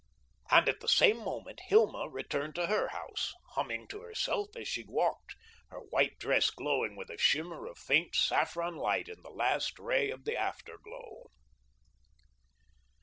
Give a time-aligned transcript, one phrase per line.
[0.49, 4.83] And at the same moment, Hilma returned to her house, humming to herself as she
[4.83, 5.35] walked,
[5.69, 10.09] her white dress glowing with a shimmer of faint saffron light in the last ray
[10.09, 11.27] of the after glow.